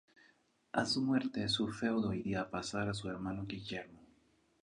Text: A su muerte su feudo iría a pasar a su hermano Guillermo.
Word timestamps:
A 0.71 0.83
su 0.87 0.99
muerte 1.03 1.47
su 1.47 1.67
feudo 1.71 2.11
iría 2.11 2.41
a 2.41 2.49
pasar 2.49 2.89
a 2.89 2.93
su 2.95 3.07
hermano 3.07 3.45
Guillermo. 3.45 3.99